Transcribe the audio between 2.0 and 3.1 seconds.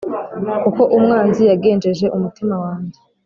umutima wanjye